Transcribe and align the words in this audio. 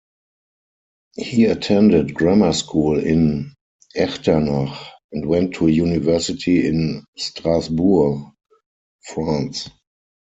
He 1.15 1.45
attended 1.45 2.15
grammar 2.15 2.53
school 2.53 2.97
in 2.97 3.53
Echternach 3.95 4.75
and 5.11 5.27
went 5.27 5.53
to 5.57 5.67
university 5.67 6.65
in 6.67 7.05
Strasbourg, 7.17 8.31
France. 9.03 9.69